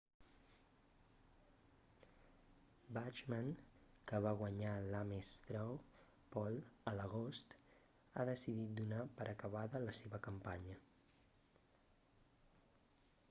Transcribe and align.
bachmann 2.95 3.51
que 4.11 4.21
va 4.25 4.31
guanyar 4.39 4.71
l'ames 4.87 5.29
straw 5.41 5.73
poll 6.37 6.57
a 6.91 6.95
l'agost 6.99 7.53
ha 8.15 8.25
decidit 8.31 8.73
donar 8.79 9.03
per 9.19 9.27
acabada 9.35 9.83
la 9.85 9.95
seva 9.99 10.23
campanya 10.29 10.79